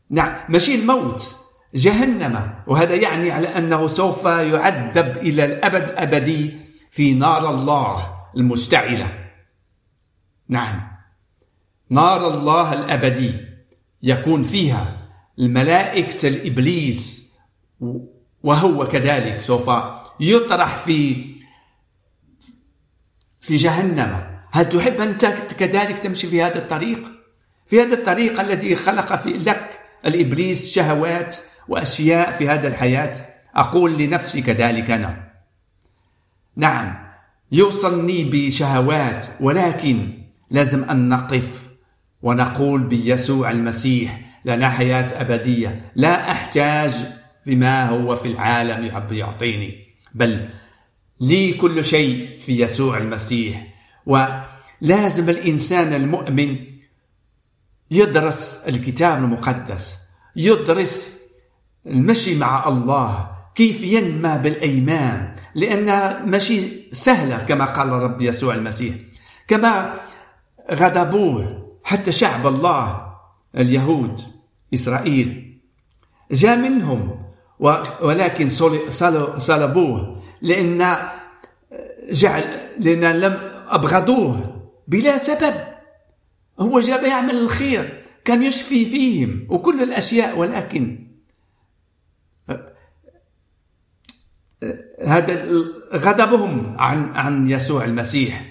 نعم 0.09 0.35
ماشي 0.49 0.75
الموت 0.75 1.35
جهنم. 1.75 2.53
وهذا 2.67 2.95
يعني 2.95 3.31
على 3.31 3.47
أنه 3.47 3.87
سوف 3.87 4.25
يعذب 4.25 5.17
إلى 5.17 5.45
الأبد 5.45 5.93
أبدي 5.97 6.57
في 6.91 7.13
نار 7.13 7.49
الله 7.55 8.15
المشتعلة. 8.37 9.18
نعم. 10.49 10.81
نار 11.89 12.27
الله 12.27 12.73
الأبدي 12.73 13.33
يكون 14.03 14.43
فيها 14.43 14.97
الملائكة 15.39 16.27
الإبليس 16.27 17.33
وهو 18.43 18.87
كذلك 18.87 19.41
سوف 19.41 19.71
يطرح 20.19 20.77
في 20.77 21.25
في 23.39 23.55
جهنم. 23.55 24.39
هل 24.51 24.69
تحب 24.69 25.01
أن 25.01 25.17
كذلك 25.57 25.99
تمشي 25.99 26.27
في 26.27 26.43
هذا 26.43 26.57
الطريق؟ 26.57 27.11
في 27.67 27.81
هذا 27.81 27.93
الطريق 27.93 28.39
الذي 28.39 28.75
خلق 28.75 29.15
في 29.15 29.29
لك 29.29 29.79
الإبليس 30.05 30.69
شهوات 30.69 31.35
وأشياء 31.67 32.31
في 32.31 32.49
هذا 32.49 32.67
الحياة. 32.67 33.13
أقول 33.55 33.97
لنفسي 33.97 34.41
كذلك 34.41 34.91
أنا. 34.91 35.31
نعم 36.55 37.09
يوصلني 37.51 38.23
بشهوات 38.23 39.25
ولكن 39.39 40.19
لازم 40.51 40.89
أن 40.89 41.09
نقف 41.09 41.69
ونقول 42.21 42.83
بيسوع 42.83 43.51
المسيح 43.51 44.21
لنا 44.45 44.69
حياة 44.69 45.21
أبدية. 45.21 45.91
لا 45.95 46.31
أحتاج 46.31 46.95
بما 47.45 47.89
هو 47.89 48.15
في 48.15 48.27
العالم 48.27 48.85
يحب 48.85 49.11
يعطيني 49.11 49.87
بل 50.13 50.49
لي 51.21 51.53
كل 51.53 51.85
شيء 51.85 52.39
في 52.39 52.61
يسوع 52.61 52.97
المسيح. 52.97 53.67
ولازم 54.05 55.29
الإنسان 55.29 55.93
المؤمن 55.93 56.57
يدرس 57.91 58.63
الكتاب 58.67 59.17
المقدس 59.17 59.97
يدرس 60.35 61.19
المشي 61.85 62.35
مع 62.35 62.67
الله 62.67 63.31
كيف 63.55 63.83
ينمى 63.83 64.37
بالأيمان 64.43 65.35
لأنها 65.55 66.25
مشي 66.25 66.61
سهلة 66.91 67.37
كما 67.37 67.65
قال 67.65 67.87
الرب 67.87 68.21
يسوع 68.21 68.55
المسيح. 68.55 68.95
كما 69.47 69.99
غضبوه 70.71 71.69
حتى 71.83 72.11
شعب 72.11 72.47
الله 72.47 73.13
اليهود 73.55 74.21
إسرائيل. 74.73 75.59
جاء 76.31 76.57
منهم 76.57 77.25
ولكن 78.01 78.49
صلبوه 79.37 80.23
لأن 80.41 81.09
جعل 82.11 82.43
لأن 82.79 83.19
لم 83.19 83.37
أبغضوه 83.67 84.65
بلا 84.87 85.17
سبب. 85.17 85.55
هو 86.59 86.79
جاء 86.79 87.07
يعمل 87.07 87.35
الخير 87.35 88.03
كان 88.25 88.43
يشفي 88.43 88.85
فيهم 88.85 89.47
وكل 89.49 89.83
الأشياء 89.83 90.37
ولكن 90.37 91.09
هذا 95.05 95.45
غضبهم 95.93 96.75
عن 96.79 97.15
عن 97.15 97.47
يسوع 97.47 97.85
المسيح. 97.85 98.45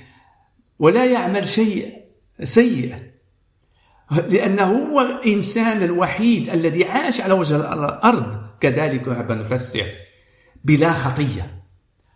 ولا 0.79 1.05
يعمل 1.05 1.47
شيء 1.47 1.98
سيء 2.43 2.95
لأنه 4.29 4.65
هو 4.65 5.01
الإنسان 5.01 5.83
الوحيد 5.83 6.51
الذي 6.51 6.85
عاش 6.85 7.21
على 7.21 7.33
وجه 7.33 7.57
الأرض. 7.57 8.37
كذلك 8.61 9.09
نفسر 9.09 9.87
بلا 10.65 10.93
خطية. 10.93 11.65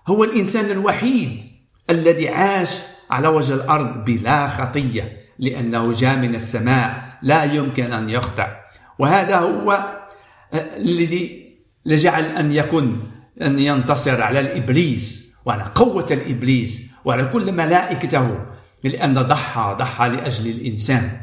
هو 0.09 0.25
الإنسان 0.25 0.71
الوحيد 0.71 1.43
الذي 1.91 2.29
عاش 2.29 2.79
على 3.11 3.29
وجه 3.29 3.55
الأرض 3.55 4.05
بلا 4.05 4.49
خطية 4.49 5.17
لأنه 5.39 5.93
جاء 5.93 6.17
من 6.17 6.35
السماء 6.35 7.19
لا 7.23 7.45
يمكن 7.45 7.93
أن 7.93 8.11
يخطأ. 8.11 8.57
وهذا 8.99 9.39
هو 9.39 9.97
الذي 10.55 11.53
لجعل 11.87 12.25
أن 12.25 12.53
يكون 12.53 13.11
أن 13.43 13.59
ينتصر 13.59 14.23
على 14.23 14.41
الإبليس 14.41 15.33
وعلى 15.45 15.65
قوة 15.75 16.07
الإبليس 16.11 16.83
وعلى 17.05 17.25
كل 17.25 17.53
ملائكته. 17.53 18.47
لأن 18.85 19.15
ضحى 19.15 19.77
ضحى 19.79 20.09
لأجل 20.09 20.51
الإنسان. 20.51 21.21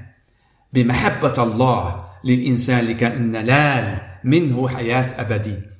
بمحبة 0.73 1.43
الله 1.43 2.05
للإنسان 2.23 2.85
لكي 2.85 3.05
ننال 3.05 4.01
منه 4.23 4.67
حياة 4.67 5.21
أبدية 5.21 5.79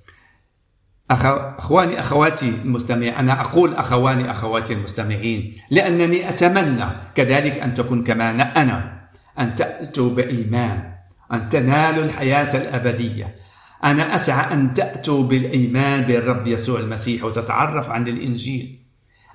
أخواني 1.12 2.00
أخواتي 2.00 2.50
المستمعين 2.50 3.14
أنا 3.14 3.42
أقول 3.42 3.74
أخواني 3.74 4.32
أخواتي 4.32 4.74
المستمعين 4.74 5.54
لأنني 5.72 6.30
أتمنى 6.30 6.86
كذلك 7.16 7.60
أن 7.60 7.74
تكون 7.74 8.04
كما 8.04 8.30
أنا 8.62 9.00
أن 9.40 9.56
تأتوا 9.56 10.10
بإيمان 10.10 10.90
أن 11.32 11.50
تنالوا 11.50 12.04
الحياة 12.04 12.58
الأبدية. 12.58 13.36
أنا 13.84 14.16
أسعى 14.16 14.54
أن 14.54 14.74
تأتوا 14.74 15.24
بالإيمان 15.24 16.02
بالرب 16.02 16.48
يسوع 16.48 16.80
المسيح 16.80 17.24
وتتعرف 17.24 17.90
عن 17.90 18.08
الإنجيل. 18.08 18.79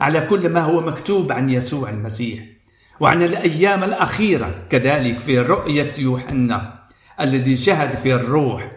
على 0.05 0.21
كل 0.21 0.49
ما 0.49 0.61
هو 0.61 0.81
مكتوب 0.81 1.33
عن 1.33 1.51
يسوع 1.51 1.91
المسيح 1.91 2.45
وعن 3.01 3.23
الأيام 3.23 3.85
الأخيرة. 3.85 4.67
كذلك 4.71 5.19
في 5.19 5.39
رؤية 5.39 5.91
يوحنا 5.99 6.85
الذي 7.21 7.57
شهد 7.57 7.97
في 7.97 8.15
الروح 8.15 8.71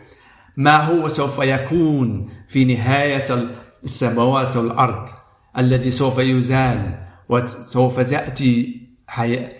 ما 0.57 0.77
هو 0.77 1.09
سوف 1.09 1.39
يكون 1.39 2.29
في 2.47 2.65
نهاية 2.65 3.49
السماوات 3.83 4.57
والأرض 4.57 5.09
الذي 5.57 5.91
سوف 5.91 6.17
يزال 6.17 7.07
وسوف 7.29 7.99
تأتي 7.99 8.81
حياة 9.07 9.51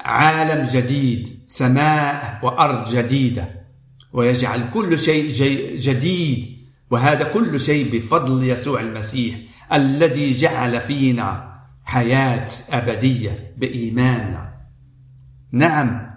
عالم 0.00 0.66
جديد 0.72 1.38
سماء 1.46 2.40
وأرض 2.42 2.88
جديدة. 2.94 3.62
ويجعل 4.12 4.70
كل 4.74 4.98
شيء 4.98 5.30
جديد. 5.76 6.58
وهذا 6.90 7.24
كل 7.24 7.60
شيء 7.60 7.96
بفضل 7.96 8.48
يسوع 8.48 8.80
المسيح. 8.80 9.51
الذي 9.72 10.32
جعل 10.32 10.80
فينا 10.80 11.52
حياة 11.84 12.46
أبدية 12.70 13.54
بإيماننا. 13.56 14.52
نعم 15.52 16.10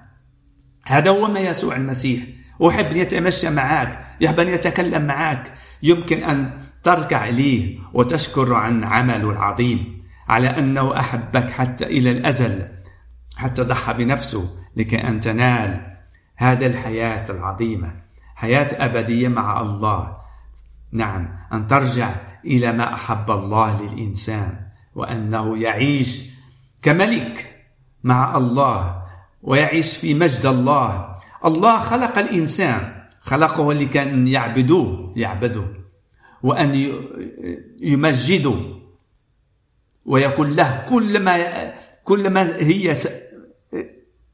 هذا 0.86 1.12
هو 1.12 1.28
ما 1.28 1.40
يسوع 1.40 1.76
المسيح. 1.76 2.24
أحب 2.68 2.86
أن 2.86 2.98
يتمشى 2.98 3.50
معك 3.50 4.06
يحب 4.22 4.40
أن 4.40 4.48
يتكلم 4.48 5.08
معك. 5.08 5.52
يمكن 5.84 6.24
أن 6.24 6.66
تركع 6.84 7.28
إليه 7.28 7.80
وتشكر 7.94 8.54
عن 8.54 8.84
عمله 8.84 9.32
العظيم 9.32 10.04
على 10.30 10.48
أنه 10.48 11.00
أحبك 11.00 11.52
حتى 11.52 11.86
إلى 11.86 12.12
الأزل 12.12 12.68
حتى 13.38 13.62
ضحى 13.62 13.94
بنفسه 13.94 14.56
لكي 14.76 15.08
أن 15.08 15.20
تنال 15.20 15.98
هذا 16.36 16.66
الحياة 16.66 17.26
العظيمة. 17.30 17.94
حياة 18.36 18.68
أبدية 18.74 19.28
مع 19.28 19.62
الله. 19.62 20.18
نعم 20.92 21.30
أن 21.54 21.68
ترجع 21.68 22.16
إلى 22.46 22.72
ما 22.72 22.94
أحب 22.94 23.32
الله 23.32 23.82
للإنسان 23.82 24.66
وأنه 24.96 25.58
يعيش 25.58 26.24
كملك 26.82 27.66
مع 28.04 28.38
الله 28.38 29.04
ويعيش 29.42 29.98
في 29.98 30.14
مجد 30.14 30.46
الله. 30.46 31.16
الله 31.46 31.80
خلق 31.80 32.18
الإنسان 32.18 33.06
خلقه 33.22 33.74
لكي 33.74 34.02
أن 34.02 34.28
يعبدوه 34.28 35.14
يعبدوه 35.16 35.74
وأن 36.44 36.94
يمجدوا 37.82 38.76
ويكون 40.06 40.52
له 40.52 40.86
كل 40.90 41.20
ما 41.20 41.74
كل 42.04 42.30
ما 42.30 42.42
هي 42.58 42.96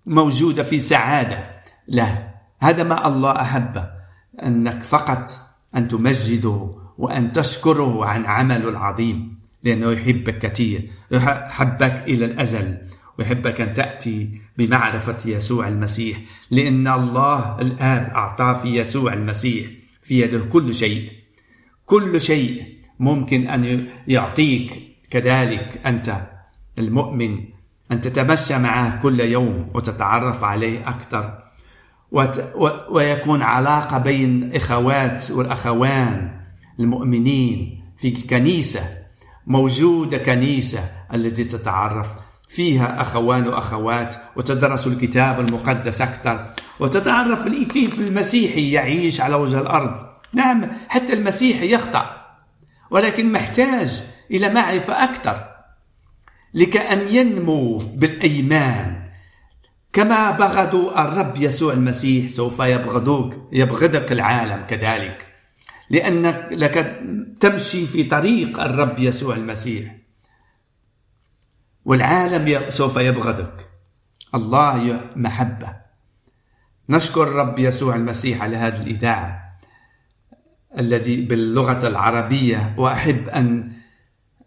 موجودة 0.05 0.63
في 0.63 0.79
سعادة 0.79 1.49
له. 1.87 2.31
هذا 2.59 2.83
ما 2.83 3.07
الله 3.07 3.41
أحب 3.41 3.85
أنك 4.43 4.83
فقط 4.83 5.31
أن 5.75 5.87
تمجده 5.87 6.80
وأن 7.01 7.31
تشكره 7.31 8.05
عن 8.05 8.25
عمله 8.25 8.69
العظيم 8.69 9.37
لأنه 9.63 9.91
يحبك 9.91 10.39
كثير 10.39 10.89
يحبك 11.11 12.03
إلى 12.07 12.25
الأزل 12.25 12.77
ويحبك 13.19 13.61
أن 13.61 13.73
تأتي 13.73 14.41
بمعرفة 14.57 15.29
يسوع 15.29 15.67
المسيح 15.67 16.17
لأن 16.51 16.87
الله 16.87 17.61
الآب 17.61 18.11
أعطاه 18.15 18.53
في 18.53 18.77
يسوع 18.77 19.13
المسيح 19.13 19.67
في 20.03 20.21
يده 20.21 20.39
كل 20.39 20.73
شيء. 20.73 21.11
كل 21.85 22.21
شيء 22.21 22.63
ممكن 22.99 23.47
أن 23.47 23.87
يعطيك 24.07 24.83
كذلك 25.09 25.81
أنت 25.85 26.27
المؤمن 26.79 27.43
أن 27.91 28.01
تتمشى 28.01 28.57
معه 28.57 29.01
كل 29.01 29.19
يوم 29.19 29.69
وتتعرف 29.73 30.43
عليه 30.43 30.89
أكثر. 30.89 31.43
ويكون 32.91 33.41
علاقة 33.41 33.97
بين 33.97 34.55
إخوات 34.55 35.31
والأخوان. 35.31 36.40
المؤمنين 36.79 37.83
في 37.97 38.07
الكنيسة 38.07 39.01
موجودة 39.47 40.17
كنيسة 40.17 40.89
التي 41.13 41.43
تتعرف 41.43 42.07
فيها 42.47 43.01
أخوان 43.01 43.47
وأخوات 43.47 44.15
وتدرس 44.35 44.87
الكتاب 44.87 45.39
المقدس 45.39 46.01
أكثر 46.01 46.53
وتتعرف 46.79 47.47
كيف 47.47 47.99
المسيحي 47.99 48.71
يعيش 48.71 49.21
على 49.21 49.35
وجه 49.35 49.59
الأرض. 49.59 50.11
نعم 50.33 50.67
حتى 50.89 51.13
المسيحي 51.13 51.73
يخطأ 51.73 52.15
ولكن 52.91 53.31
محتاج 53.31 54.03
إلى 54.31 54.53
معرفة 54.53 55.03
أكثر 55.03 55.45
لكأن 56.53 57.15
ينمو 57.15 57.77
بالأيمان. 57.77 59.01
كما 59.93 60.31
بغضوا 60.31 61.03
الرب 61.03 61.37
يسوع 61.37 61.73
المسيح 61.73 62.27
سوف 62.27 62.59
يبغضوك 62.59 63.33
يبغضك 63.51 64.11
العالم 64.11 64.65
كذلك. 64.67 65.30
لأنك 65.91 66.47
لك 66.51 67.03
تمشي 67.39 67.87
في 67.87 68.03
طريق 68.03 68.59
الرب 68.59 68.99
يسوع 68.99 69.35
المسيح. 69.35 69.95
والعالم 71.85 72.69
سوف 72.69 72.97
يبغضك. 72.97 73.69
الله 74.35 75.01
محبة. 75.15 75.75
نشكر 76.89 77.23
الرب 77.23 77.59
يسوع 77.59 77.95
المسيح 77.95 78.41
على 78.41 78.57
هذه 78.57 78.81
الإذاعة 78.81 79.59
الذي 80.77 81.21
باللغة 81.21 81.87
العربية 81.87 82.75
وأحب 82.77 83.29
أن 83.29 83.71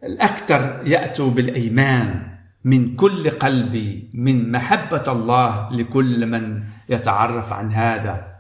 الأكثر 0.05 0.81
يأتوا 0.87 1.31
بالإيمان 1.31 2.37
من 2.65 2.97
كل 2.97 3.31
قلبي 3.31 4.11
من 4.15 4.53
محبة 4.53 5.03
الله 5.09 5.73
لكل 5.73 6.27
من 6.27 6.65
يتعرف 6.89 7.53
عن 7.53 7.73
هذا 7.73 8.35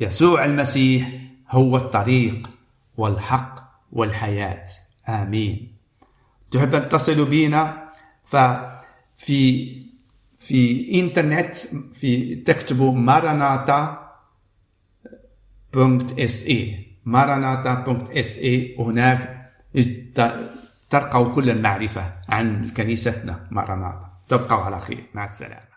يسوع 0.00 0.44
المسيح. 0.44 1.23
هو 1.50 1.76
الطريق 1.76 2.50
والحق 2.96 3.54
والحياة. 3.92 4.64
آمين. 5.08 5.76
تحب 6.50 6.74
أن 6.74 6.88
تصل 6.88 7.24
بنا 7.24 7.92
ففي 8.24 9.84
في 10.38 10.90
إنترنت 11.00 11.54
في 11.92 12.34
تكتبوا 12.36 12.92
ماراناتا 12.92 14.00
.se 15.74 16.58
maranata.se 17.06 18.78
وهناك 18.78 19.50
ترقوا 20.90 21.32
كل 21.34 21.50
المعرفة 21.50 22.12
عن 22.28 22.68
كنيستنا 22.68 23.46
ماراناتا. 23.50 24.10
تبقوا 24.28 24.58
على 24.58 24.80
خير. 24.80 25.04
مع 25.14 25.24
السلامة. 25.24 25.73